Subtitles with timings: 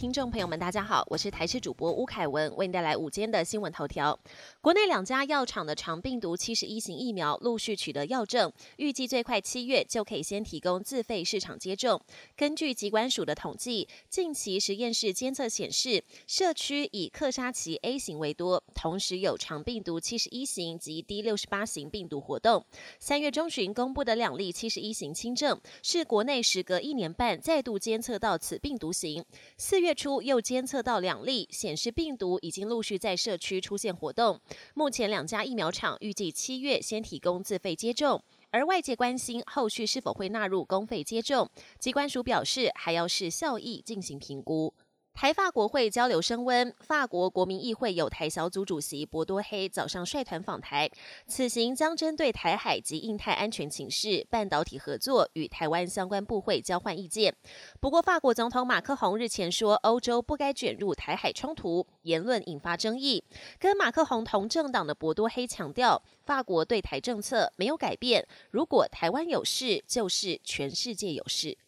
[0.00, 4.18] 听众朋友们，大家好，我是台视主播吴凯文，为您带来午间的新闻头条。
[4.62, 12.00] 国内两家药厂的长病毒七十一型疫苗陆续取得药证，预计最快七月就可以先提供自费市场接种。
[12.34, 22.64] 根据疾管署的统计，近期实验室监测显示，社区以克沙奇 A 型为多，同时有长病毒七十一型及 D 六十八型病毒活动。
[22.98, 29.22] 三月中旬公布的两例七十一型轻症，是国内时隔一年半再度监测到此病毒型。
[29.58, 34.40] 四月月初又监测到两例，显示病毒已经陆续在社区出现活动。
[34.72, 38.22] 目前两家疫苗厂预计七月先提供自费接种，
[38.52, 41.50] 而外界关心后续是否会纳入公费接种，
[41.80, 44.72] 机关署表示还要视效益进行评估。
[45.12, 50.90] 台法国会交流升温，法国国民议会有台小组主席博多黑早上率团访台，
[51.26, 57.34] 此行将针对台海及印太安全情势、半导体合作与台湾相关部会交换意见。
[57.80, 63.22] 不过，法国总统马克宏日前说，欧洲不该卷入台海冲突，言论引发争议。
[63.58, 71.58] 跟马克宏同政党的博多黑强调，法国对台政策没有改变，如果台湾有事，就是全世界有事。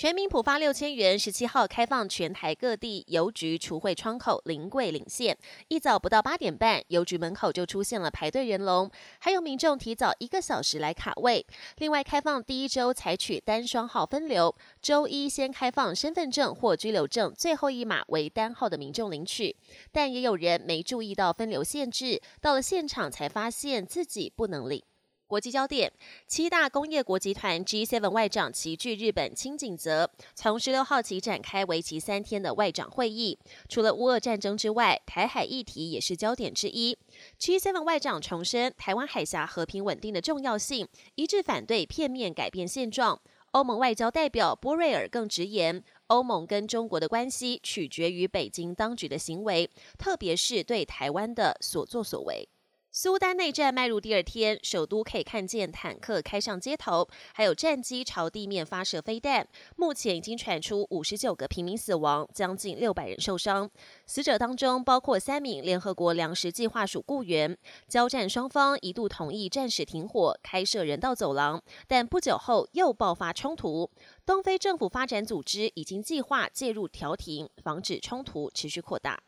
[0.00, 5.36] 全民普发六千元，十七号开放全台各地邮局储汇窗口临柜领现。
[5.68, 11.44] 一早不到八点半，邮局门口就出现了排队人龙，还有民众提早一个小时来卡位。
[11.76, 19.54] 另外，开放第一周采取单双号分流，周一先开放身份证或居留证最后一码为单号的民众领取。
[19.92, 24.82] 但也有人没注意到分流限制，到了现场才发现自己不能领。
[25.30, 25.92] 国际焦点：
[26.26, 33.38] 七大工业国集团 G7 外长齐聚日本青井泽，从十六号起展开为期三天的外长会议。
[33.68, 36.98] 除了乌俄战争之外，台海议题也是焦点之一。
[37.38, 43.20] G7 外长重申台湾海峡和平稳定的重要性，一致反对片面改变现状。
[43.52, 52.48] 欧盟外交代表波瑞尔更直言，欧盟跟中国的关系取决于北京当局的行为，特别是对台湾的所作所为。
[52.92, 59.46] 苏丹内战迈入第二天，首都可以看见坦克开上街头，还有战机朝地面发射飞弹。
[59.76, 63.70] 目前已经传出五十九个平民死亡，将近六百人受伤。
[64.06, 67.56] 死者当中包括三名联合国粮食计划署雇员。
[67.86, 73.88] 交战双方一度同意暂时停火，开设人道走廊，但不久后又爆发冲突。
[74.26, 79.22] 东非政府发展组织已经计划介入调停，防止冲突持续扩大。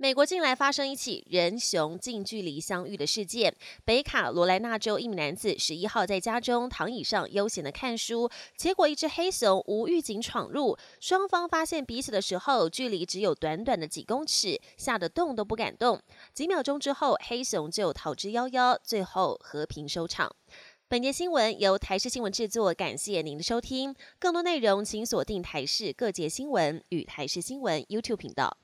[0.00, 3.52] 美国近来发生一起人熊近距离相遇的事件。
[3.84, 16.00] 北卡罗来纳州一名男子十一号在家中躺椅上悠闲的看书，结果一只黑熊无预警闯入，双方发现彼此的时候，距离只有短短的几公尺，吓得动都不敢动。
[16.32, 20.32] 几秒钟之后，黑熊就逃之夭夭，最后和平收场。
[20.86, 23.92] 本节新闻由台视新闻制作，感谢您的收听。
[24.20, 28.58] 更多内容请锁定台视各界新闻与台视新闻 YouTube 频道。